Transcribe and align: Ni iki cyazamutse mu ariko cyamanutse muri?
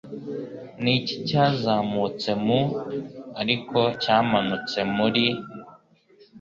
Ni 0.81 0.91
iki 0.99 1.15
cyazamutse 1.27 2.29
mu 2.45 2.61
ariko 3.41 3.79
cyamanutse 4.01 4.79
muri? 4.95 5.25